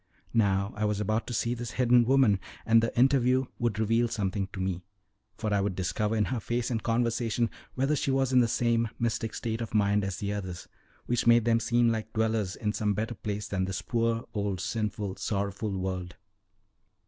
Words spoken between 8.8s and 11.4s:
mystic state of mind as the others, which